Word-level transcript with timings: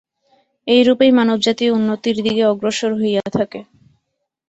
এইরূপেই 0.67 1.11
মানবজাতি 1.11 1.65
উন্নতির 1.69 2.17
দিকে 2.25 2.43
অগ্রসর 2.45 2.91
হইয়া 2.99 3.23
থাকে। 3.37 3.59